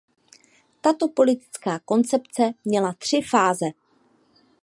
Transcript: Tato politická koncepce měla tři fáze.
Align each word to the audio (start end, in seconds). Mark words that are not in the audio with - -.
Tato 0.81 1.07
politická 1.07 1.79
koncepce 1.79 2.51
měla 2.65 2.93
tři 2.93 3.21
fáze. 3.21 3.65